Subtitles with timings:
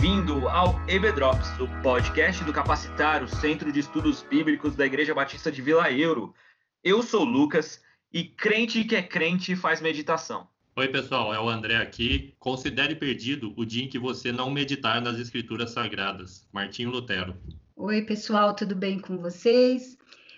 [0.00, 5.50] Bem-vindo ao EBDrops, o podcast do Capacitar, o Centro de Estudos Bíblicos da Igreja Batista
[5.50, 6.34] de Vila Euro.
[6.82, 7.80] Eu sou o Lucas
[8.12, 10.46] e crente que é crente faz meditação.
[10.76, 12.34] Oi, pessoal, é o André aqui.
[12.38, 16.46] Considere perdido o dia em que você não meditar nas Escrituras Sagradas.
[16.52, 17.34] Martinho Lutero.
[17.76, 19.96] Oi, pessoal, tudo bem com vocês?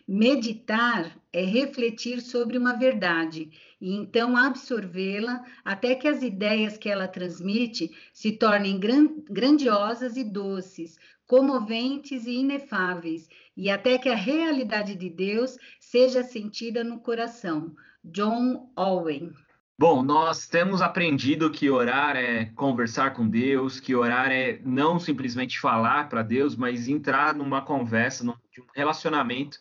[0.09, 7.09] Meditar é refletir sobre uma verdade e então absorvê-la até que as ideias que ela
[7.09, 14.95] transmite se tornem gran grandiosas e doces, comoventes e inefáveis, e até que a realidade
[14.95, 17.75] de Deus seja sentida no coração.
[18.05, 19.33] John Owen.
[19.77, 25.59] Bom, nós temos aprendido que orar é conversar com Deus, que orar é não simplesmente
[25.59, 28.37] falar para Deus, mas entrar numa conversa, num
[28.73, 29.59] relacionamento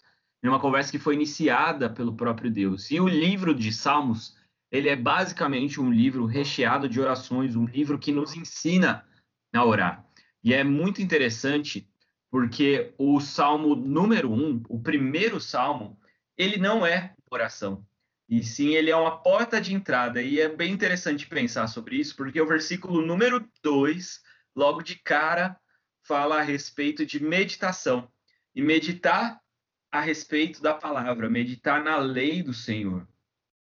[0.49, 2.91] uma conversa que foi iniciada pelo próprio Deus.
[2.91, 4.35] E o livro de Salmos,
[4.71, 9.05] ele é basicamente um livro recheado de orações, um livro que nos ensina
[9.53, 10.05] a orar.
[10.43, 11.89] E é muito interessante
[12.29, 15.97] porque o Salmo número um, o primeiro Salmo,
[16.37, 17.85] ele não é oração.
[18.27, 20.21] E sim, ele é uma porta de entrada.
[20.21, 24.21] E é bem interessante pensar sobre isso, porque o versículo número 2,
[24.55, 25.57] logo de cara,
[26.03, 28.11] fala a respeito de meditação.
[28.53, 29.39] E meditar
[29.97, 33.07] a respeito da palavra, meditar na lei do Senhor.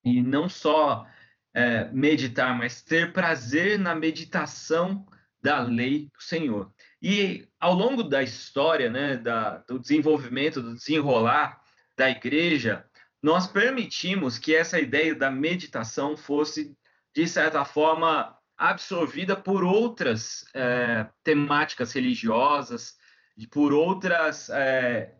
[0.03, 1.05] E não só
[1.53, 5.05] é, meditar, mas ter prazer na meditação
[5.41, 6.71] da lei do Senhor.
[7.01, 11.59] E ao longo da história, né, da, do desenvolvimento, do desenrolar
[11.97, 12.85] da igreja,
[13.21, 16.75] nós permitimos que essa ideia da meditação fosse,
[17.15, 22.95] de certa forma, absorvida por outras é, temáticas religiosas,
[23.51, 25.15] por outras é,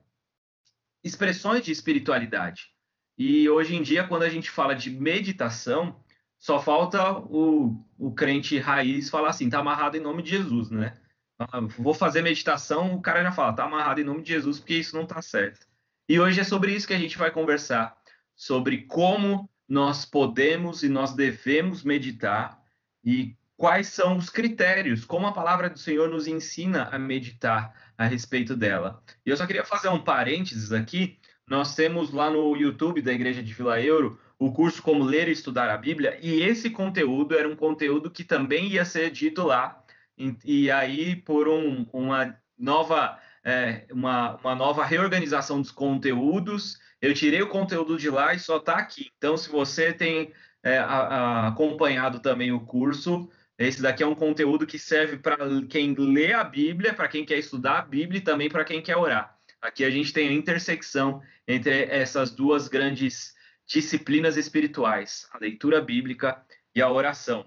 [1.04, 2.70] expressões de espiritualidade.
[3.18, 5.96] E hoje em dia, quando a gente fala de meditação,
[6.40, 10.98] só falta o, o crente raiz falar assim, tá amarrado em nome de Jesus, né?
[11.38, 14.76] Ah, vou fazer meditação, o cara já fala, tá amarrado em nome de Jesus, porque
[14.76, 15.68] isso não tá certo.
[16.08, 17.96] E hoje é sobre isso que a gente vai conversar,
[18.36, 22.62] sobre como nós podemos e nós devemos meditar
[23.04, 28.08] e quais são os critérios, como a palavra do Senhor nos ensina a meditar a
[28.08, 29.02] respeito dela.
[29.26, 31.20] E eu só queria fazer um parênteses aqui.
[31.48, 35.32] Nós temos lá no YouTube da Igreja de Vila Euro o curso Como Ler e
[35.32, 39.84] Estudar a Bíblia, e esse conteúdo era um conteúdo que também ia ser dito lá.
[40.18, 47.14] E, e aí, por um, uma nova é, uma, uma nova reorganização dos conteúdos, eu
[47.14, 49.12] tirei o conteúdo de lá e só está aqui.
[49.18, 50.32] Então, se você tem
[50.64, 53.30] é, a, a, acompanhado também o curso,
[53.68, 55.38] esse daqui é um conteúdo que serve para
[55.70, 58.98] quem lê a Bíblia, para quem quer estudar a Bíblia e também para quem quer
[58.98, 59.38] orar.
[59.62, 63.34] Aqui a gente tem a intersecção entre essas duas grandes
[63.68, 66.44] disciplinas espirituais, a leitura bíblica
[66.76, 67.46] e a oração.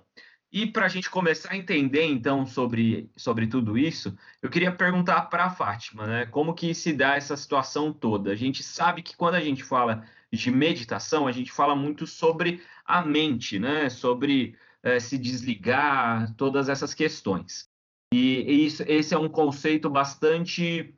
[0.52, 5.22] E para a gente começar a entender, então, sobre, sobre tudo isso, eu queria perguntar
[5.22, 6.26] para a Fátima, né?
[6.26, 8.30] Como que se dá essa situação toda?
[8.30, 12.62] A gente sabe que quando a gente fala de meditação, a gente fala muito sobre
[12.84, 13.90] a mente, né?
[13.90, 17.68] Sobre é, se desligar, todas essas questões.
[18.12, 20.94] E isso, esse é um conceito bastante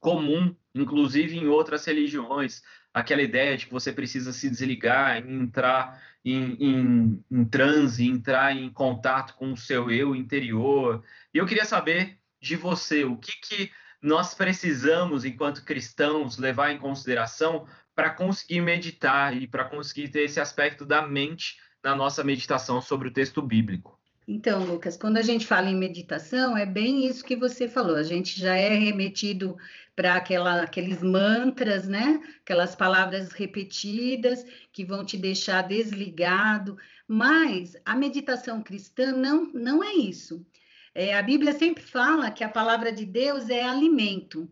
[0.00, 6.54] comum, inclusive em outras religiões, aquela ideia de que você precisa se desligar, entrar em,
[6.54, 11.04] em, em transe, entrar em contato com o seu eu interior.
[11.32, 13.70] E eu queria saber de você, o que, que
[14.02, 20.40] nós precisamos, enquanto cristãos, levar em consideração para conseguir meditar e para conseguir ter esse
[20.40, 23.98] aspecto da mente na nossa meditação sobre o texto bíblico.
[24.28, 27.96] Então, Lucas, quando a gente fala em meditação, é bem isso que você falou.
[27.96, 29.56] A gente já é remetido
[29.96, 32.20] para aqueles mantras, né?
[32.40, 36.78] Aquelas palavras repetidas que vão te deixar desligado.
[37.08, 40.46] Mas a meditação cristã não, não é isso.
[40.94, 44.48] É, a Bíblia sempre fala que a palavra de Deus é alimento.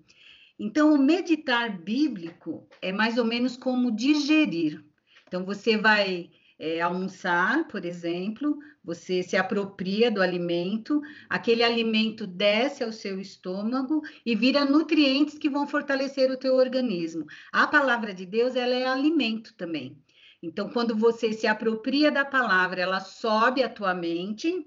[0.58, 4.84] Então, o meditar bíblico é mais ou menos como digerir.
[5.28, 12.82] Então, você vai é, almoçar, por exemplo, você se apropria do alimento, aquele alimento desce
[12.82, 17.26] ao seu estômago e vira nutrientes que vão fortalecer o teu organismo.
[17.52, 19.96] A palavra de Deus, ela é alimento também.
[20.42, 24.66] Então, quando você se apropria da palavra, ela sobe a tua mente,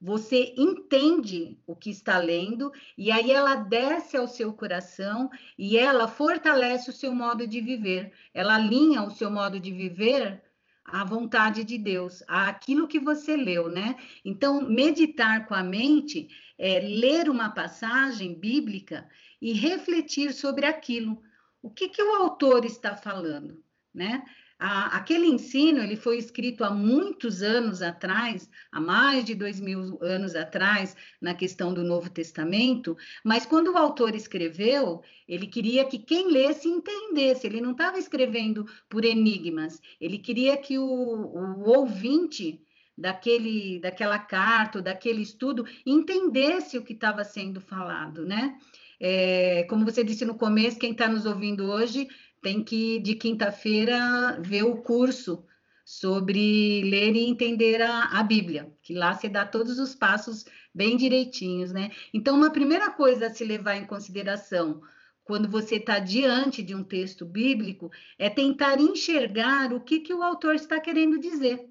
[0.00, 6.06] você entende o que está lendo e aí ela desce ao seu coração e ela
[6.06, 8.12] fortalece o seu modo de viver.
[8.34, 10.43] Ela alinha o seu modo de viver
[10.84, 13.96] à vontade de Deus, àquilo que você leu, né?
[14.24, 16.28] Então, meditar com a mente
[16.58, 19.08] é ler uma passagem bíblica
[19.40, 21.22] e refletir sobre aquilo.
[21.62, 24.24] O que, que o autor está falando, né?
[24.64, 29.98] A, aquele ensino ele foi escrito há muitos anos atrás, há mais de dois mil
[30.02, 35.98] anos atrás, na questão do Novo Testamento, mas quando o autor escreveu, ele queria que
[35.98, 42.62] quem lesse entendesse, ele não estava escrevendo por enigmas, ele queria que o, o ouvinte
[42.96, 48.56] daquele, daquela carta, daquele estudo, entendesse o que estava sendo falado, né?
[48.98, 52.08] É, como você disse no começo, quem está nos ouvindo hoje
[52.44, 55.42] tem que, de quinta-feira, ver o curso
[55.82, 60.44] sobre ler e entender a, a, Bíblia, que lá se dá todos os passos
[60.74, 61.90] bem direitinhos, né?
[62.12, 64.82] Então, uma primeira coisa a se levar em consideração
[65.24, 70.22] quando você está diante de um texto bíblico é tentar enxergar o que, que o
[70.22, 71.66] autor está querendo dizer.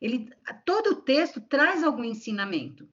[0.00, 0.30] Ele,
[0.64, 2.88] todo o texto traz algum ensinamento.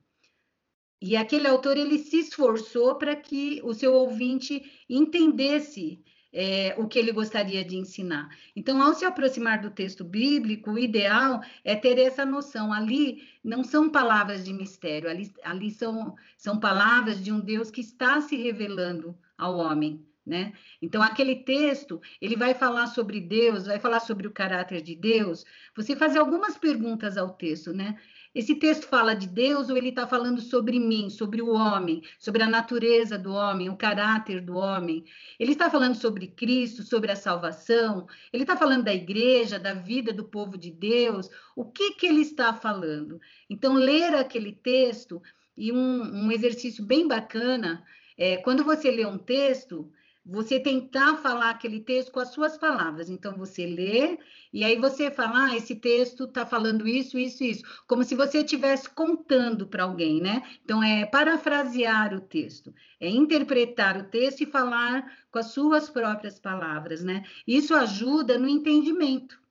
[1.02, 6.04] E aquele autor ele se esforçou para que o seu ouvinte entendesse
[6.34, 8.28] é, o que ele gostaria de ensinar.
[8.56, 12.74] Então, ao se aproximar do texto bíblico, o ideal é ter essa noção.
[12.74, 17.82] Ali não são palavras de mistério, ali, ali são, são palavras de um Deus que
[17.82, 20.04] está se revelando ao homem.
[20.26, 20.54] Né?
[20.82, 25.44] Então, aquele texto, ele vai falar sobre Deus, vai falar sobre o caráter de Deus.
[25.76, 27.98] Você fazer algumas perguntas ao texto, né?
[28.34, 32.42] Esse texto fala de Deus ou ele está falando sobre mim, sobre o homem, sobre
[32.42, 35.06] a natureza do homem, o caráter do homem?
[35.40, 38.08] Ele está falando sobre Cristo, sobre a salvação?
[38.32, 41.30] Ele está falando da igreja, da vida do povo de Deus?
[41.56, 43.22] O que, que ele está falando?
[43.48, 45.22] Então, ler aquele texto
[45.56, 47.84] e um, um exercício bem bacana
[48.18, 49.92] é quando você lê um texto
[50.26, 53.10] você tentar falar aquele texto com as suas palavras.
[53.10, 54.18] Então, você lê
[54.54, 58.40] e aí você fala, ah, esse texto está falando isso, isso, isso, como se você
[58.40, 60.42] estivesse contando para alguém, né?
[60.64, 66.40] Então, é parafrasear o texto, é interpretar o texto e falar com as suas próprias
[66.40, 67.24] palavras, né?
[67.46, 69.42] Isso ajuda no entendimento.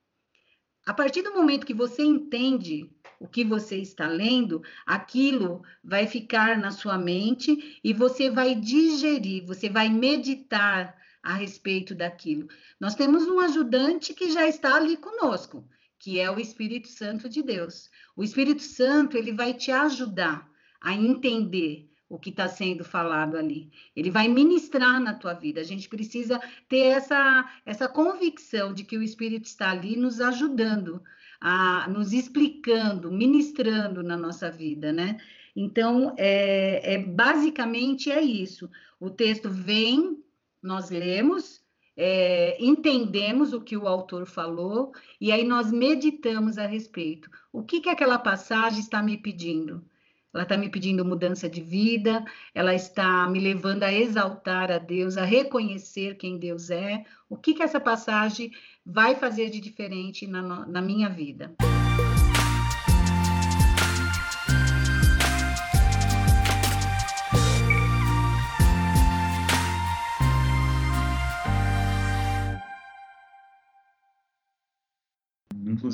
[0.85, 2.89] A partir do momento que você entende
[3.23, 9.45] o que você está lendo, aquilo vai ficar na sua mente e você vai digerir,
[9.45, 10.93] você vai meditar
[11.23, 12.49] a respeito daquilo.
[12.77, 15.65] Nós temos um ajudante que já está ali conosco,
[15.97, 17.89] que é o Espírito Santo de Deus.
[18.13, 20.45] O Espírito Santo, ele vai te ajudar
[20.81, 23.71] a entender o que está sendo falado ali.
[23.95, 25.61] Ele vai ministrar na tua vida.
[25.61, 31.01] A gente precisa ter essa, essa convicção de que o Espírito está ali nos ajudando
[31.45, 35.19] a, nos explicando, ministrando na nossa vida, né?
[35.53, 38.69] Então, é, é, basicamente é isso.
[38.97, 40.23] O texto vem,
[40.61, 41.61] nós lemos,
[41.97, 47.29] é, entendemos o que o autor falou e aí nós meditamos a respeito.
[47.51, 49.83] O que, que aquela passagem está me pedindo?
[50.33, 52.25] Ela está me pedindo mudança de vida,
[52.55, 57.05] ela está me levando a exaltar a Deus, a reconhecer quem Deus é.
[57.29, 58.51] O que, que essa passagem
[58.85, 61.53] vai fazer de diferente na, na minha vida?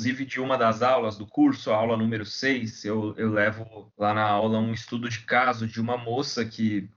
[0.00, 4.14] Inclusive de uma das aulas do curso, a aula número 6, eu, eu levo lá
[4.14, 6.88] na aula um estudo de caso de uma moça que.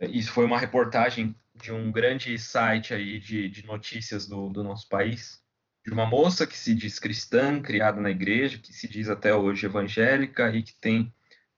[0.00, 4.88] Isso foi uma reportagem de um grande site aí de, de notícias do, do nosso
[4.88, 5.42] país,
[5.84, 9.66] de uma moça que se diz cristã, criada na igreja, que se diz até hoje
[9.66, 11.12] evangélica e que tem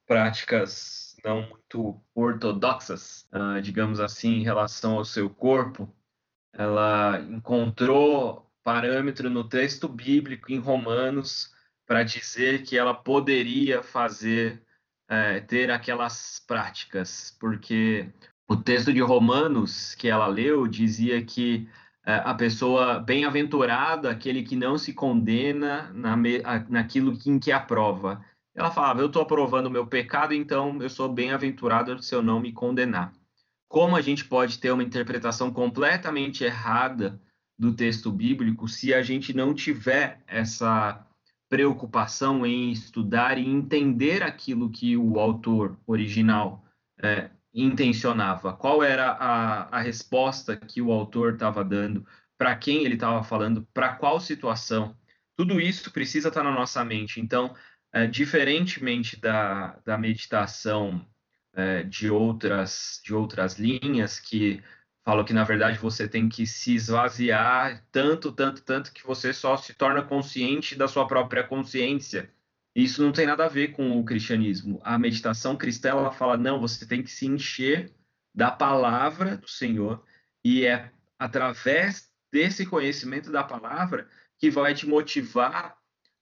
[0.07, 5.93] práticas não muito ortodoxas, uh, digamos assim, em relação ao seu corpo.
[6.53, 11.51] Ela encontrou parâmetro no texto bíblico em Romanos
[11.87, 14.63] para dizer que ela poderia fazer,
[15.09, 18.07] é, ter aquelas práticas, porque
[18.47, 21.67] o texto de Romanos que ela leu dizia que
[22.05, 26.15] é, a pessoa bem-aventurada, aquele que não se condena na,
[26.69, 28.23] naquilo em que aprova.
[28.55, 32.39] Ela falava: Eu estou aprovando o meu pecado, então eu sou bem-aventurado se eu não
[32.39, 33.15] me condenar.
[33.67, 37.19] Como a gente pode ter uma interpretação completamente errada
[37.59, 41.05] do texto bíblico se a gente não tiver essa
[41.49, 46.65] preocupação em estudar e entender aquilo que o autor original
[47.03, 52.95] é, intencionava, qual era a, a resposta que o autor estava dando, para quem ele
[52.95, 54.97] estava falando, para qual situação.
[55.37, 57.21] Tudo isso precisa estar tá na nossa mente.
[57.21, 57.55] Então,
[57.93, 61.05] é, diferentemente da, da meditação
[61.55, 64.63] é, de, outras, de outras linhas que
[65.09, 69.57] falo que na verdade você tem que se esvaziar tanto, tanto, tanto que você só
[69.57, 72.31] se torna consciente da sua própria consciência.
[72.77, 74.79] Isso não tem nada a ver com o cristianismo.
[74.85, 77.91] A meditação cristã ela fala não, você tem que se encher
[78.35, 80.05] da palavra do Senhor
[80.45, 85.79] e é através desse conhecimento da palavra que vai te motivar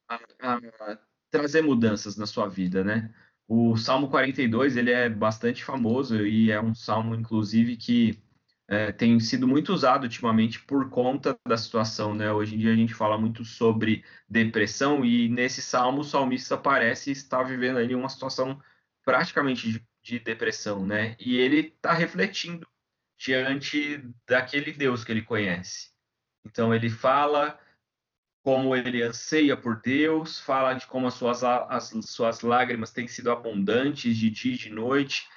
[0.08, 3.12] a, a trazer mudanças na sua vida, né?
[3.48, 8.24] O Salmo 42 ele é bastante famoso e é um salmo, inclusive, que
[8.68, 12.32] é, tem sido muito usado ultimamente por conta da situação, né?
[12.32, 17.12] Hoje em dia a gente fala muito sobre depressão e nesse salmo o salmista parece
[17.12, 18.60] estar vivendo ali uma situação
[19.04, 21.16] praticamente de, de depressão, né?
[21.20, 22.66] E ele está refletindo
[23.16, 25.90] diante daquele Deus que ele conhece.
[26.44, 27.58] Então ele fala
[28.42, 33.30] como ele anseia por Deus, fala de como as suas, as suas lágrimas têm sido
[33.30, 35.28] abundantes de dia e de noite.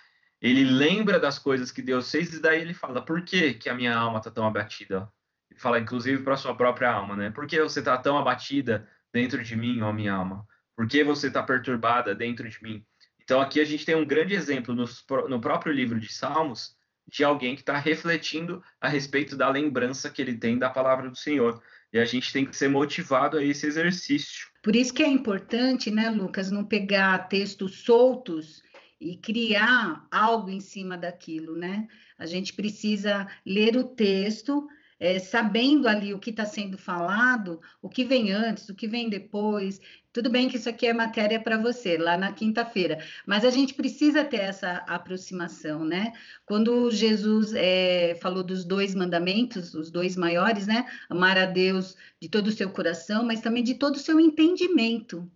[0.41, 3.75] Ele lembra das coisas que Deus fez e daí ele fala: por que, que a
[3.75, 5.11] minha alma está tão abatida?
[5.51, 7.29] Ele fala, inclusive, para sua própria alma, né?
[7.31, 10.45] Por que você está tão abatida dentro de mim, ó minha alma?
[10.75, 12.85] Por que você está perturbada dentro de mim?
[13.21, 14.85] Então, aqui a gente tem um grande exemplo no,
[15.27, 16.77] no próprio livro de Salmos
[17.11, 21.17] de alguém que está refletindo a respeito da lembrança que ele tem da palavra do
[21.17, 21.61] Senhor.
[21.91, 24.47] E a gente tem que ser motivado a esse exercício.
[24.63, 28.61] Por isso que é importante, né, Lucas, não pegar textos soltos
[28.99, 31.87] e criar algo em cima daquilo, né?
[32.17, 34.67] A gente precisa ler o texto,
[34.99, 39.09] é, sabendo ali o que está sendo falado, o que vem antes, o que vem
[39.09, 39.79] depois.
[40.11, 43.73] Tudo bem que isso aqui é matéria para você, lá na quinta-feira, mas a gente
[43.73, 46.11] precisa ter essa aproximação, né?
[46.45, 50.85] Quando Jesus é, falou dos dois mandamentos, os dois maiores, né?
[51.09, 55.31] Amar a Deus de todo o seu coração, mas também de todo o seu entendimento.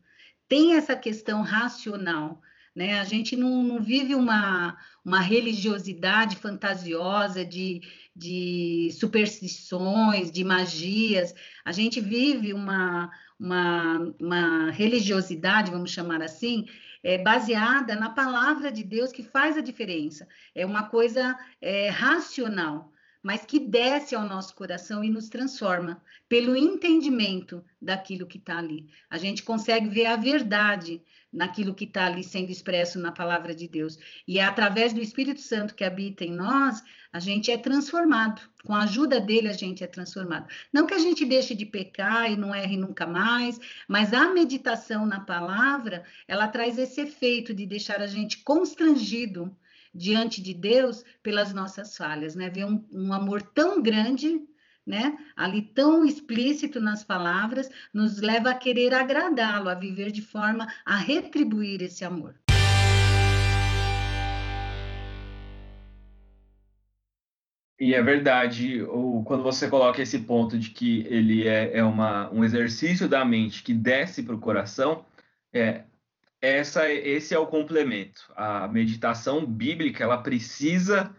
[0.49, 2.41] Tem essa questão racional.
[2.75, 2.99] Né?
[2.99, 7.81] A gente não, não vive uma, uma religiosidade fantasiosa de,
[8.15, 11.35] de superstições, de magias.
[11.63, 16.65] A gente vive uma, uma, uma religiosidade, vamos chamar assim,
[17.03, 20.27] é, baseada na palavra de Deus que faz a diferença.
[20.55, 26.55] É uma coisa é, racional, mas que desce ao nosso coração e nos transforma pelo
[26.55, 28.87] entendimento daquilo que está ali.
[29.09, 31.01] A gente consegue ver a verdade
[31.33, 33.97] naquilo que está ali sendo expresso na palavra de Deus.
[34.27, 38.41] E é através do Espírito Santo que habita em nós, a gente é transformado.
[38.63, 40.47] Com a ajuda dele, a gente é transformado.
[40.71, 45.05] Não que a gente deixe de pecar e não erre nunca mais, mas a meditação
[45.05, 49.55] na palavra, ela traz esse efeito de deixar a gente constrangido
[49.93, 52.49] diante de Deus pelas nossas falhas, né?
[52.49, 54.41] Ver um, um amor tão grande
[54.85, 55.17] né?
[55.35, 60.95] Ali tão explícito nas palavras, nos leva a querer agradá-lo, a viver de forma a
[60.95, 62.35] retribuir esse amor.
[67.79, 72.31] E é verdade, ou quando você coloca esse ponto de que ele é, é uma,
[72.31, 75.05] um exercício da mente que desce para o coração,
[75.51, 75.83] é,
[76.41, 78.31] essa, esse é o complemento.
[78.35, 81.13] A meditação bíblica ela precisa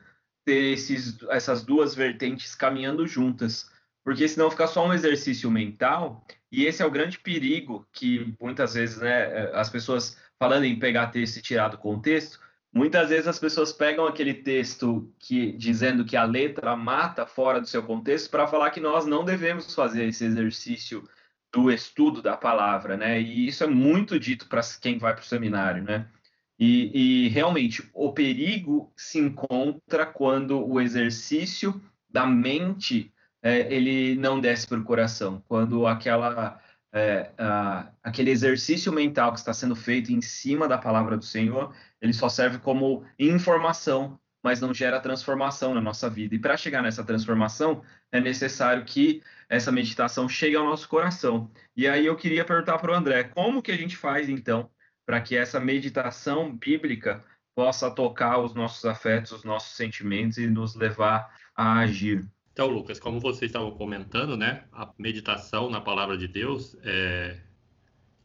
[0.44, 3.70] ter esses, essas duas vertentes caminhando juntas,
[4.04, 8.74] porque senão fica só um exercício mental, e esse é o grande perigo que muitas
[8.74, 12.38] vezes, né, as pessoas falando em pegar texto e tirar do contexto,
[12.72, 17.66] muitas vezes as pessoas pegam aquele texto que dizendo que a letra mata fora do
[17.66, 21.08] seu contexto para falar que nós não devemos fazer esse exercício
[21.52, 23.20] do estudo da palavra, né?
[23.20, 26.08] E isso é muito dito para quem vai para o seminário, né?
[26.58, 34.40] E, e, realmente o perigo se encontra quando o exercício da mente é, ele não
[34.40, 36.60] desce para o coração, quando aquela
[36.94, 41.74] é, a, aquele exercício mental que está sendo feito em cima da palavra do Senhor,
[42.00, 46.36] ele só serve como informação, mas não gera transformação na nossa vida.
[46.36, 47.82] E para chegar nessa transformação,
[48.12, 51.50] é necessário que essa meditação chegue ao nosso coração.
[51.76, 54.70] E aí eu queria perguntar para o André, como que a gente faz então
[55.06, 60.74] para que essa meditação bíblica possa tocar os nossos afetos, os nossos sentimentos e nos
[60.74, 62.28] levar a agir.
[62.52, 67.40] Então, Lucas, como vocês estavam comentando, né, a meditação na palavra de Deus é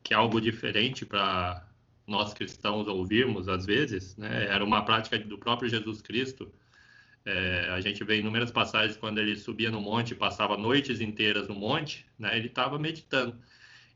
[0.03, 1.67] que é algo diferente para
[2.07, 4.47] nós cristãos ouvirmos às vezes, né?
[4.47, 6.51] Era uma prática do próprio Jesus Cristo.
[7.25, 11.53] É, a gente vê inúmeras passagens quando ele subia no monte, passava noites inteiras no
[11.53, 12.35] monte, né?
[12.35, 13.37] Ele estava meditando.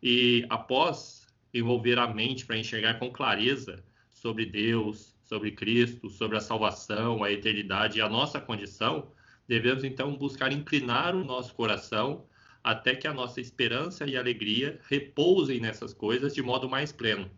[0.02, 1.23] E após
[1.54, 7.32] envolver a mente para enxergar com clareza sobre Deus, sobre Cristo, sobre a salvação, a
[7.32, 9.12] eternidade e a nossa condição,
[9.48, 12.26] devemos então buscar inclinar o nosso coração
[12.64, 17.30] até que a nossa esperança e alegria repousem nessas coisas de modo mais pleno.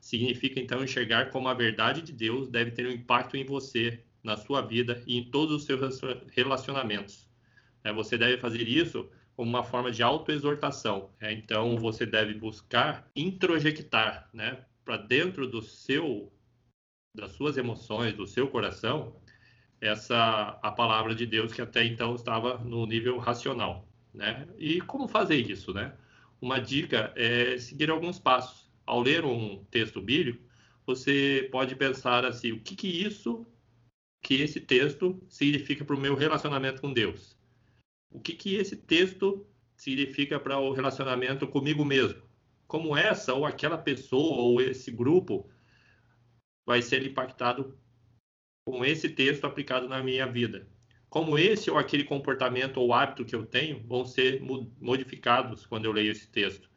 [0.00, 4.36] Significa então enxergar como a verdade de Deus deve ter um impacto em você, na
[4.36, 6.00] sua vida e em todos os seus
[6.34, 7.28] relacionamentos.
[7.84, 11.10] É, você deve fazer isso como uma forma de autoexortação.
[11.20, 16.32] É, então, você deve buscar introjectar né, para dentro do seu,
[17.14, 19.16] das suas emoções, do seu coração,
[19.80, 23.88] essa a palavra de Deus que até então estava no nível racional.
[24.14, 24.46] Né?
[24.58, 25.72] E como fazer isso?
[25.72, 25.92] Né?
[26.42, 28.68] uma dica é seguir alguns passos.
[28.84, 30.42] Ao ler um texto bíblico,
[30.84, 33.46] você pode pensar assim: o que, que isso,
[34.20, 37.38] que esse texto significa para o meu relacionamento com Deus?
[38.12, 42.22] O que, que esse texto significa para o relacionamento comigo mesmo?
[42.66, 45.48] Como essa ou aquela pessoa ou esse grupo
[46.64, 47.76] vai ser impactado
[48.64, 50.68] com esse texto aplicado na minha vida?
[51.08, 54.40] Como esse ou aquele comportamento ou hábito que eu tenho vão ser
[54.80, 56.70] modificados quando eu leio esse texto?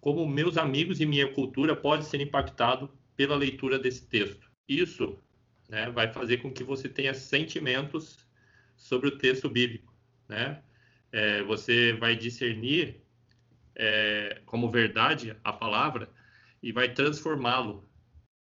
[0.00, 4.50] Como meus amigos e minha cultura podem ser impactados pela leitura desse texto?
[4.68, 5.18] Isso
[5.68, 8.26] né, vai fazer com que você tenha sentimentos
[8.76, 9.94] sobre o texto bíblico,
[10.28, 10.62] né?
[11.14, 13.00] É, você vai discernir
[13.76, 16.10] é, como verdade a palavra
[16.60, 17.88] e vai transformá-lo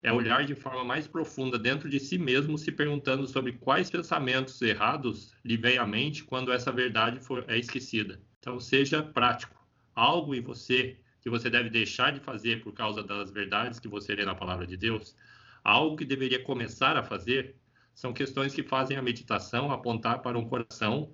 [0.03, 4.61] é olhar de forma mais profunda dentro de si mesmo, se perguntando sobre quais pensamentos
[4.63, 8.21] errados lhe vem à mente quando essa verdade for, é esquecida.
[8.41, 9.55] Então, seja prático.
[9.95, 14.15] Algo em você que você deve deixar de fazer por causa das verdades que você
[14.15, 15.17] lê na palavra de Deus,
[15.63, 17.55] algo que deveria começar a fazer,
[17.95, 21.13] são questões que fazem a meditação apontar para um coração,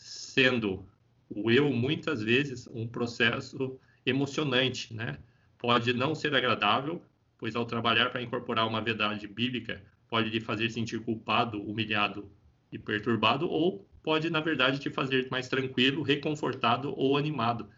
[0.00, 0.84] sendo
[1.28, 5.18] o eu muitas vezes um processo emocionante, né?
[5.58, 7.02] Pode não ser agradável,
[7.38, 12.30] pois ao trabalhar para incorporar uma verdade bíblica, pode lhe fazer sentir culpado, humilhado
[12.72, 17.68] e perturbado, ou pode, na verdade, te fazer mais tranquilo, reconfortado ou animado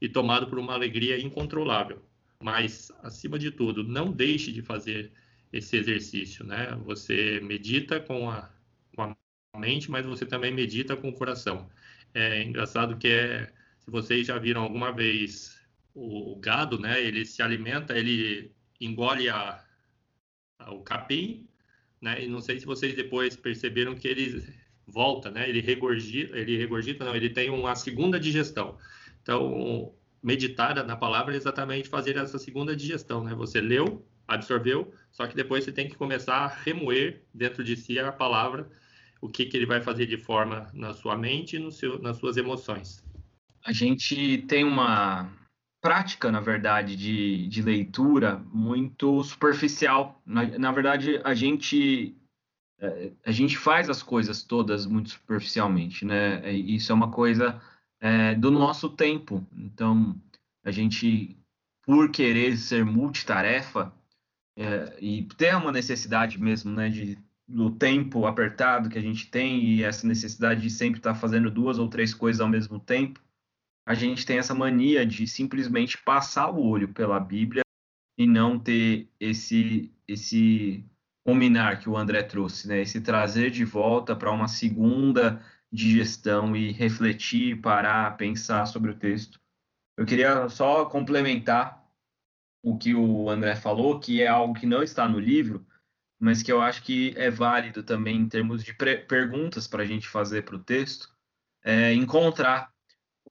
[0.00, 2.02] e tomado por uma alegria incontrolável.
[2.38, 5.10] Mas, acima de tudo, não deixe de fazer
[5.52, 6.78] esse exercício, né?
[6.84, 8.50] Você medita com a,
[8.94, 9.16] com a
[9.58, 11.68] mente, mas você também medita com o coração.
[12.14, 15.60] É engraçado que é, se vocês já viram alguma vez
[15.94, 17.02] o, o gado, né?
[17.02, 19.62] Ele se alimenta, ele engole a,
[20.58, 21.46] a, o capim,
[22.00, 22.24] né?
[22.24, 24.44] E não sei se vocês depois perceberam que ele
[24.86, 25.48] volta, né?
[25.48, 28.78] Ele regurgita, ele regurgita, não, ele tem uma segunda digestão.
[29.22, 33.34] Então, meditar na palavra é exatamente fazer essa segunda digestão, né?
[33.34, 37.98] Você leu, absorveu, só que depois você tem que começar a remoer dentro de si
[37.98, 38.68] a palavra,
[39.20, 42.36] o que, que ele vai fazer de forma na sua mente e seu, nas suas
[42.36, 43.04] emoções.
[43.64, 45.30] A gente tem uma,
[45.86, 50.20] prática, na verdade, de, de leitura muito superficial.
[50.26, 52.16] Na, na verdade, a gente
[52.80, 56.50] é, a gente faz as coisas todas muito superficialmente, né?
[56.52, 57.62] Isso é uma coisa
[58.00, 59.46] é, do nosso tempo.
[59.56, 60.20] Então,
[60.64, 61.36] a gente,
[61.84, 63.92] por querer ser multitarefa
[64.58, 67.16] é, e ter uma necessidade mesmo, né, de
[67.48, 71.78] do tempo apertado que a gente tem e essa necessidade de sempre estar fazendo duas
[71.78, 73.20] ou três coisas ao mesmo tempo,
[73.86, 77.62] a gente tem essa mania de simplesmente passar o olho pela Bíblia
[78.18, 80.84] e não ter esse esse
[81.24, 82.80] combinar que o André trouxe, né?
[82.80, 89.40] Esse trazer de volta para uma segunda digestão e refletir, parar, pensar sobre o texto.
[89.98, 91.84] Eu queria só complementar
[92.62, 95.65] o que o André falou, que é algo que não está no livro,
[96.18, 100.08] mas que eu acho que é válido também em termos de perguntas para a gente
[100.08, 101.08] fazer para o texto,
[101.62, 102.72] é encontrar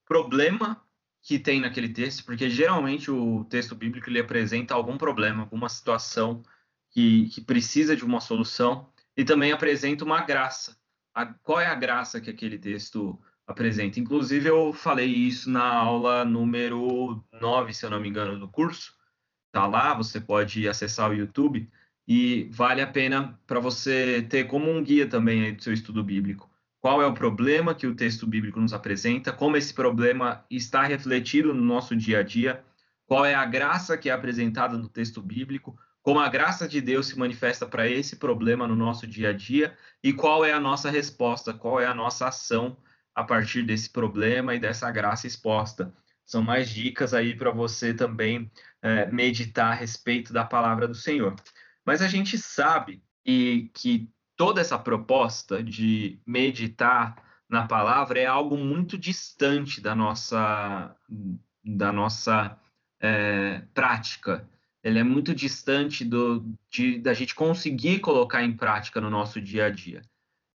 [0.06, 0.82] problema
[1.21, 6.43] que tem naquele texto, porque geralmente o texto bíblico ele apresenta algum problema, alguma situação
[6.91, 10.78] que, que precisa de uma solução e também apresenta uma graça.
[11.13, 14.00] A, qual é a graça que aquele texto apresenta?
[14.00, 18.93] Inclusive, eu falei isso na aula número 9, se eu não me engano, do curso.
[19.52, 21.67] Tá lá, você pode acessar o YouTube
[22.08, 26.50] e vale a pena para você ter como um guia também do seu estudo bíblico.
[26.80, 31.54] Qual é o problema que o texto bíblico nos apresenta, como esse problema está refletido
[31.54, 32.63] no nosso dia a dia,
[33.08, 37.08] qual é a graça que é apresentada no texto bíblico, como a graça de Deus
[37.08, 39.76] se manifesta para esse problema no nosso dia a dia?
[40.04, 42.78] E qual é a nossa resposta, qual é a nossa ação
[43.15, 45.94] a partir desse problema e dessa graça exposta.
[46.26, 51.36] São mais dicas aí para você também é, meditar a respeito da palavra do Senhor.
[51.86, 58.58] Mas a gente sabe e que toda essa proposta de meditar na palavra é algo
[58.58, 60.95] muito distante da nossa,
[61.63, 62.60] da nossa
[63.00, 64.50] é, prática.
[64.84, 69.65] Ele é muito distante do, de, da gente conseguir colocar em prática no nosso dia
[69.65, 70.02] a dia.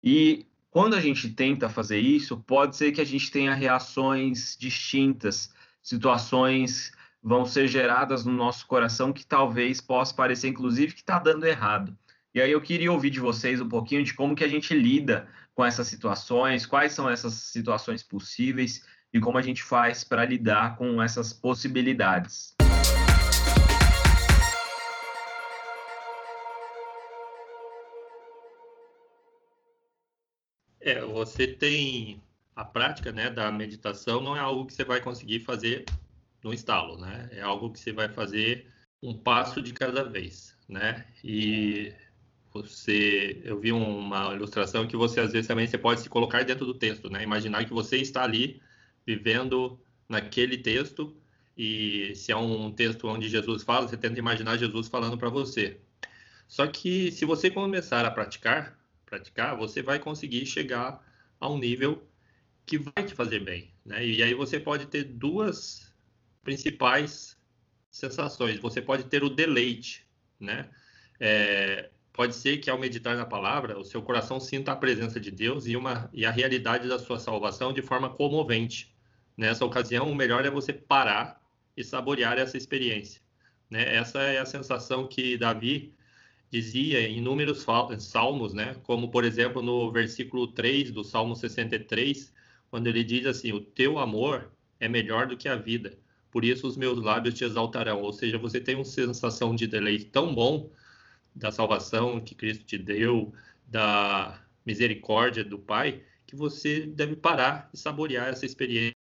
[0.04, 5.54] E quando a gente tenta fazer isso, pode ser que a gente tenha reações distintas,
[5.82, 6.92] situações
[7.26, 11.98] vão ser geradas no nosso coração que talvez possa parecer, inclusive, que está dando errado.
[12.36, 15.28] E aí eu queria ouvir de vocês um pouquinho de como que a gente lida
[15.56, 20.76] com essas situações, quais são essas situações possíveis e como a gente faz para lidar
[20.78, 22.54] com essas possibilidades.
[30.80, 32.22] É, você tem
[32.56, 35.86] a prática, né, da meditação não é algo que você vai conseguir fazer
[36.46, 37.28] no estalo, né?
[37.32, 38.68] É algo que você vai fazer
[39.02, 41.04] um passo de cada vez, né?
[41.24, 41.92] E
[42.54, 46.64] você, eu vi uma ilustração que você às vezes também você pode se colocar dentro
[46.64, 47.24] do texto, né?
[47.24, 48.62] Imaginar que você está ali
[49.06, 51.18] vivendo naquele texto
[51.58, 55.80] e se é um texto onde Jesus fala, você tenta imaginar Jesus falando para você.
[56.48, 61.04] Só que se você começar a praticar, praticar, você vai conseguir chegar
[61.40, 62.08] a um nível
[62.68, 64.06] que vai te fazer bem, né?
[64.06, 65.85] E aí você pode ter duas
[66.46, 67.36] principais
[67.92, 68.60] sensações.
[68.60, 70.06] Você pode ter o deleite,
[70.40, 70.70] né?
[71.20, 75.32] É, pode ser que ao meditar na palavra, o seu coração sinta a presença de
[75.32, 78.96] Deus e, uma, e a realidade da sua salvação de forma comovente.
[79.36, 81.42] Nessa ocasião, o melhor é você parar
[81.76, 83.22] e saborear essa experiência.
[83.70, 83.96] Né?
[83.96, 85.94] Essa é a sensação que Davi
[86.50, 87.66] dizia em inúmeros
[88.00, 88.76] salmos, né?
[88.84, 92.32] como, por exemplo, no versículo 3 do Salmo 63,
[92.70, 95.98] quando ele diz assim: O teu amor é melhor do que a vida,
[96.36, 98.02] por isso os meus lábios te exaltarão.
[98.02, 100.70] Ou seja, você tem uma sensação de deleite tão bom
[101.34, 103.34] da salvação que Cristo te deu,
[103.66, 108.94] da misericórdia do Pai, que você deve parar e saborear essa experiência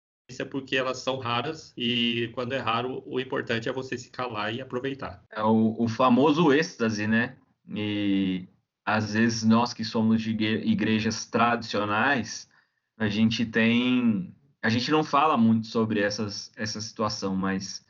[0.49, 4.61] porque elas são raras e quando é raro, o importante é você se calar e
[4.61, 5.21] aproveitar.
[5.29, 7.35] É o, o famoso êxtase, né?
[7.67, 8.47] E
[8.85, 12.49] às vezes nós que somos de igrejas tradicionais,
[12.97, 14.33] a gente tem,
[14.65, 17.85] a gente não fala muito sobre essas, essa situação, mas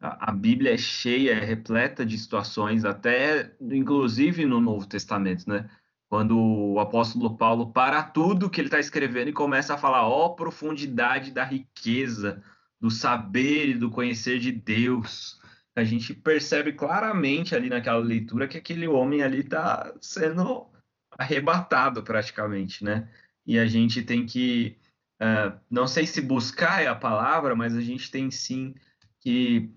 [0.00, 5.68] a, a Bíblia é cheia, é repleta de situações, até inclusive no Novo Testamento, né?
[6.08, 10.26] quando o apóstolo Paulo para tudo que ele está escrevendo e começa a falar, ó,
[10.26, 12.40] oh, profundidade da riqueza,
[12.80, 15.40] do saber e do conhecer de Deus.
[15.74, 20.68] A gente percebe claramente ali naquela leitura que aquele homem ali está sendo
[21.18, 23.08] arrebatado praticamente, né?
[23.44, 24.78] E a gente tem que,
[25.20, 28.74] uh, não sei se buscar é a palavra, mas a gente tem sim
[29.20, 29.70] que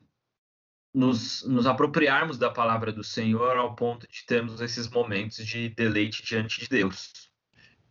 [0.93, 6.23] nos, nos apropriarmos da palavra do Senhor ao ponto de termos esses momentos de deleite
[6.23, 7.12] diante de Deus.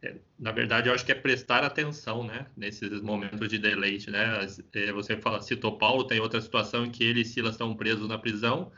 [0.00, 4.46] É, na verdade, eu acho que é prestar atenção, né, nesses momentos de deleite, né?
[4.74, 8.08] É, você fala, citou Paulo, tem outra situação em que ele e Silas estão presos
[8.08, 8.72] na prisão,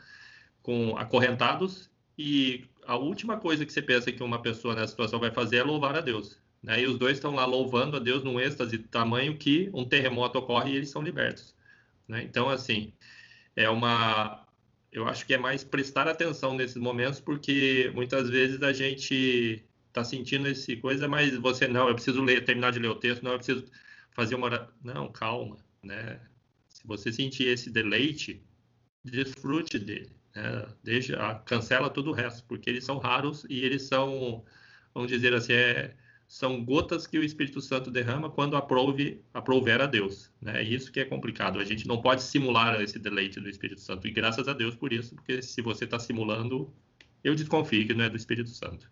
[0.61, 5.31] com acorrentados, e a última coisa que você pensa que uma pessoa nessa situação vai
[5.31, 6.39] fazer é louvar a Deus.
[6.65, 6.81] Né?
[6.81, 10.71] E os dois estão lá louvando a Deus num êxtase tamanho que um terremoto ocorre
[10.71, 11.55] e eles são libertos.
[12.07, 12.23] Né?
[12.23, 12.91] Então, assim,
[13.55, 14.43] é uma
[14.91, 20.03] eu acho que é mais prestar atenção nesses momentos porque muitas vezes a gente está
[20.03, 23.33] sentindo esse coisa mas você não eu preciso ler terminar de ler o texto não
[23.33, 23.65] eu preciso
[24.11, 26.19] fazer uma não calma né
[26.69, 28.41] se você sentir esse deleite
[29.03, 30.65] desfrute dele né?
[30.83, 34.45] deixa cancela todo o resto porque eles são raros e eles são
[34.93, 35.95] vamos dizer assim é
[36.27, 40.31] são gotas que o Espírito Santo derrama quando aprove, aprouver a Deus.
[40.41, 40.61] Né?
[40.61, 41.59] É isso que é complicado.
[41.59, 44.07] A gente não pode simular esse deleite do Espírito Santo.
[44.07, 46.73] E graças a Deus por isso, porque se você está simulando,
[47.23, 48.89] eu desconfio que não é do Espírito Santo.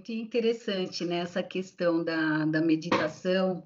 [0.00, 3.62] Muito interessante né, essa questão da, da meditação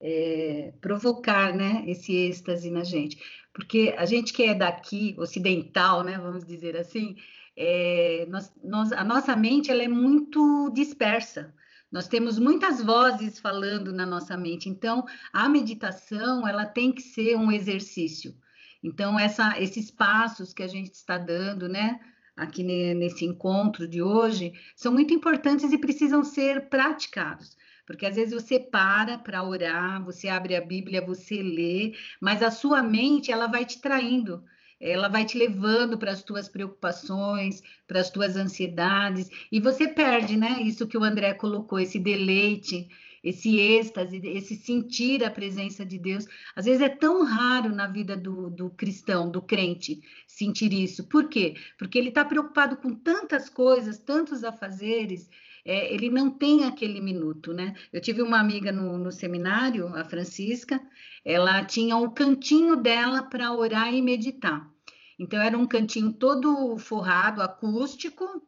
[0.00, 3.18] é, provocar né, esse êxtase na gente.
[3.52, 7.16] Porque a gente que é daqui, ocidental, né, vamos dizer assim,
[7.54, 11.54] é, nós, nós, a nossa mente ela é muito dispersa.
[11.92, 14.70] Nós temos muitas vozes falando na nossa mente.
[14.70, 18.34] Então, a meditação ela tem que ser um exercício.
[18.82, 22.00] Então, essa, esses passos que a gente está dando, né?
[22.36, 27.56] Aqui nesse encontro de hoje são muito importantes e precisam ser praticados.
[27.86, 32.50] Porque às vezes você para para orar, você abre a Bíblia, você lê, mas a
[32.50, 34.42] sua mente ela vai te traindo,
[34.80, 40.36] ela vai te levando para as tuas preocupações, para as tuas ansiedades, e você perde,
[40.36, 40.62] né?
[40.62, 42.88] Isso que o André colocou, esse deleite,
[43.24, 46.26] esse êxtase, esse sentir a presença de Deus.
[46.54, 51.08] Às vezes é tão raro na vida do, do cristão, do crente, sentir isso.
[51.08, 51.54] Por quê?
[51.78, 55.30] Porque ele está preocupado com tantas coisas, tantos afazeres,
[55.64, 57.74] é, ele não tem aquele minuto, né?
[57.90, 60.78] Eu tive uma amiga no, no seminário, a Francisca,
[61.24, 64.70] ela tinha o um cantinho dela para orar e meditar.
[65.18, 68.42] Então, era um cantinho todo forrado, acústico,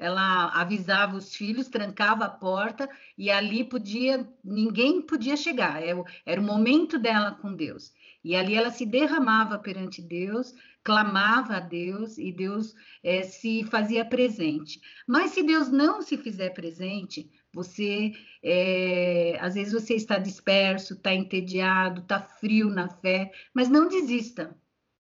[0.00, 6.04] ela avisava os filhos, trancava a porta e ali podia, ninguém podia chegar, era, é
[6.24, 7.92] era o momento dela com Deus.
[8.24, 14.02] E ali ela se derramava perante Deus, clamava a Deus e Deus é, se fazia
[14.02, 14.80] presente.
[15.06, 21.14] Mas se Deus não se fizer presente, você é, às vezes você está disperso, está
[21.14, 24.56] entediado, está frio na fé, mas não desista,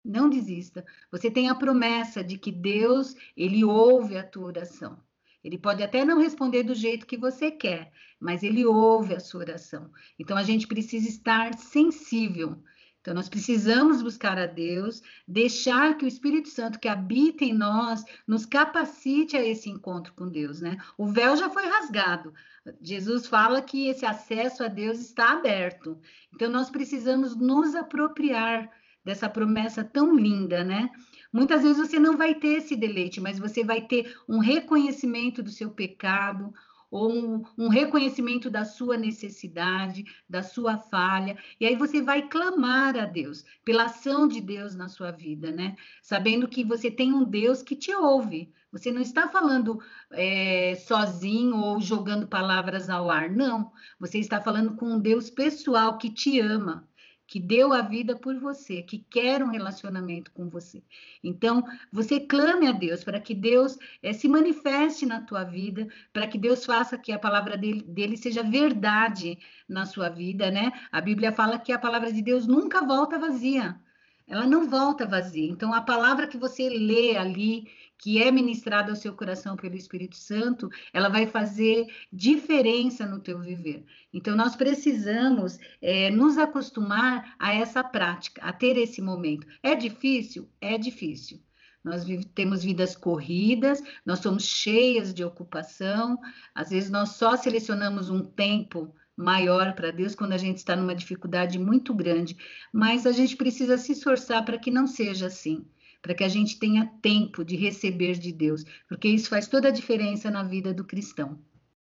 [0.08, 0.86] Não desista.
[1.12, 4.98] Você tem a promessa de que Deus, ele ouve a tua oração.
[5.44, 9.42] Ele pode até não responder do jeito que você quer, mas ele ouve a sua
[9.42, 9.92] oração.
[10.18, 12.64] Então a gente precisa estar sensível.
[13.02, 18.04] Então nós precisamos buscar a Deus, deixar que o Espírito Santo que habita em nós
[18.26, 20.78] nos capacite a esse encontro com Deus, né?
[20.98, 22.34] O véu já foi rasgado.
[22.82, 26.00] Jesus fala que esse acesso a Deus está aberto.
[26.34, 28.70] Então nós precisamos nos apropriar
[29.08, 30.90] dessa promessa tão linda, né?
[31.32, 35.50] Muitas vezes você não vai ter esse deleite, mas você vai ter um reconhecimento do
[35.50, 36.54] seu pecado,
[36.92, 42.98] ou um, um, reconhecimento da sua necessidade, da sua falha, e aí você vai clamar
[42.98, 45.76] a Deus pela ação de Deus na sua vida, né?
[46.02, 48.52] Sabendo que você tem um Deus que te ouve.
[48.72, 49.80] Você não está falando
[50.12, 53.72] é, sozinho ou jogando palavras ao ar, não.
[54.00, 56.88] Você está falando com um Deus pessoal que te ama
[57.28, 60.82] que deu a vida por você, que quer um relacionamento com você.
[61.22, 61.62] Então,
[61.92, 66.38] você clame a Deus para que Deus é, se manifeste na tua vida, para que
[66.38, 69.38] Deus faça que a palavra dele, dele seja verdade
[69.68, 70.72] na sua vida, né?
[70.90, 73.78] A Bíblia fala que a palavra de Deus nunca volta vazia.
[74.26, 75.50] Ela não volta vazia.
[75.50, 80.16] Então, a palavra que você lê ali, que é ministrada ao seu coração pelo Espírito
[80.16, 83.86] Santo, ela vai fazer diferença no teu viver.
[84.14, 89.48] Então, nós precisamos é, nos acostumar a essa prática, a ter esse momento.
[89.64, 90.50] É difícil?
[90.62, 91.42] É difícil.
[91.84, 92.04] Nós
[92.36, 96.20] temos vidas corridas, nós somos cheias de ocupação,
[96.54, 100.94] às vezes nós só selecionamos um tempo maior para Deus quando a gente está numa
[100.94, 102.38] dificuldade muito grande,
[102.72, 105.66] mas a gente precisa se esforçar para que não seja assim
[106.02, 109.72] para que a gente tenha tempo de receber de Deus, porque isso faz toda a
[109.72, 111.40] diferença na vida do cristão.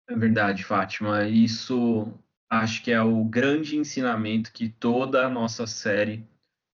[0.09, 1.27] É verdade, Fátima.
[1.27, 2.13] Isso
[2.51, 6.29] acho que é o grande ensinamento que toda a nossa série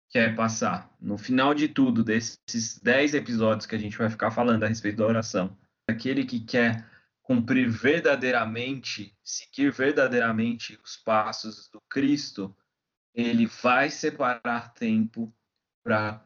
[0.09, 0.93] quer passar.
[0.99, 4.97] No final de tudo, desses dez episódios que a gente vai ficar falando a respeito
[4.97, 5.55] da oração,
[5.87, 6.85] aquele que quer
[7.21, 12.55] cumprir verdadeiramente, seguir verdadeiramente os passos do Cristo,
[13.13, 15.31] ele vai separar tempo
[15.83, 16.25] para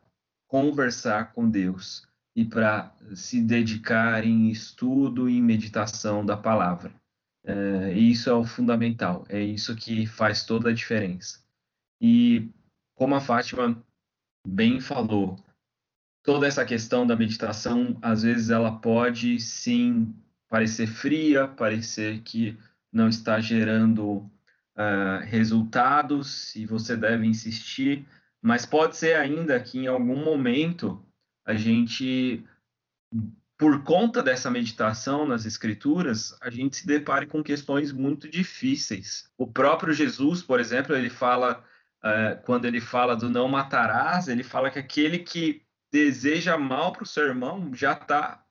[0.54, 6.94] conversar com Deus e para se dedicar em estudo e meditação da palavra.
[7.44, 11.44] É, isso é o fundamental, é isso que faz toda a diferença.
[12.00, 12.52] E
[12.94, 13.84] como a Fátima
[14.48, 15.44] bem falou,
[16.22, 20.14] toda essa questão da meditação, às vezes ela pode sim
[20.48, 22.56] parecer fria, parecer que
[22.92, 24.18] não está gerando
[24.78, 28.06] uh, resultados e você deve insistir,
[28.44, 31.02] mas pode ser ainda que em algum momento
[31.46, 32.46] a gente,
[33.58, 39.32] por conta dessa meditação nas escrituras, a gente se depare com questões muito difíceis.
[39.38, 41.64] O próprio Jesus, por exemplo, ele fala,
[42.04, 47.04] uh, quando ele fala do não matarás, ele fala que aquele que deseja mal para
[47.04, 48.46] o seu irmão já está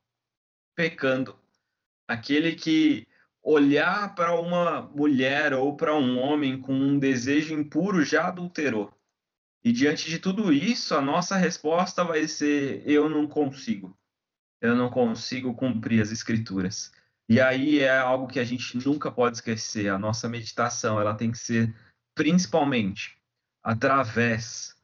[0.75, 1.39] pecando.
[2.09, 3.07] Aquele que
[3.43, 8.91] olhar para uma mulher ou para um homem com um desejo impuro já adulterou.
[9.65, 13.97] E diante de tudo isso, a nossa resposta vai ser: eu não consigo.
[14.61, 16.93] Eu não consigo cumprir as escrituras.
[17.29, 19.89] E aí é algo que a gente nunca pode esquecer.
[19.89, 21.75] A nossa meditação, ela tem que ser
[22.15, 23.17] principalmente
[23.63, 24.77] através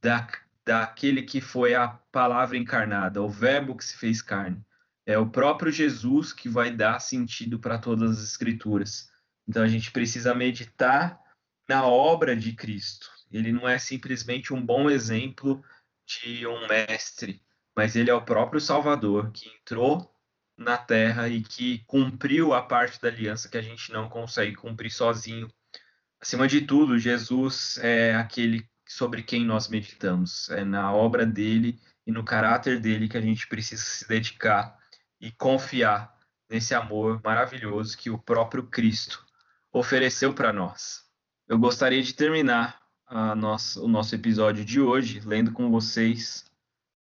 [0.00, 0.28] da,
[0.64, 4.64] daquele que foi a palavra encarnada, o verbo que se fez carne.
[5.06, 9.10] É o próprio Jesus que vai dar sentido para todas as escrituras.
[9.46, 11.20] Então a gente precisa meditar
[11.68, 15.62] na obra de Cristo, ele não é simplesmente um bom exemplo
[16.06, 17.42] de um mestre,
[17.74, 20.14] mas ele é o próprio Salvador que entrou
[20.56, 24.90] na terra e que cumpriu a parte da aliança que a gente não consegue cumprir
[24.90, 25.50] sozinho.
[26.20, 32.12] Acima de tudo, Jesus é aquele sobre quem nós meditamos, é na obra dele e
[32.12, 34.78] no caráter dele que a gente precisa se dedicar
[35.20, 36.14] e confiar
[36.48, 39.24] nesse amor maravilhoso que o próprio Cristo
[39.72, 41.02] ofereceu para nós.
[41.48, 42.83] Eu gostaria de terminar
[43.36, 46.50] nossa, o nosso episódio de hoje, lendo com vocês,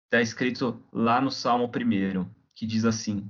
[0.04, 3.28] está escrito lá no Salmo 1, que diz assim: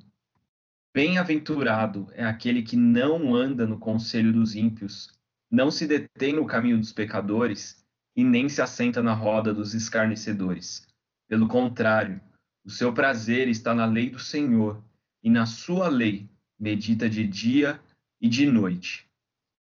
[0.95, 5.11] Bem-aventurado é aquele que não anda no conselho dos ímpios,
[5.51, 7.85] não se detém no caminho dos pecadores
[8.17, 10.87] e nem se assenta na roda dos escarnecedores.
[11.29, 12.23] Pelo contrário,
[12.65, 14.83] o seu prazer está na lei do Senhor,
[15.23, 16.27] e na sua lei
[16.59, 17.79] medita de dia
[18.19, 19.12] e de noite.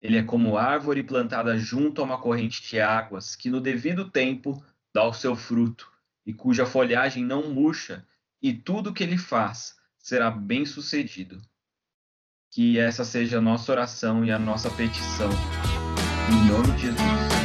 [0.02, 4.64] Ele é como árvore plantada junto a uma corrente de águas, que no devido tempo
[4.94, 5.92] dá o seu fruto,
[6.26, 8.06] e cuja folhagem não murcha,
[8.42, 11.42] e tudo que ele faz será bem sucedido.
[12.52, 15.30] Que essa seja a nossa oração e a nossa petição.
[16.30, 17.39] Em nome de Jesus.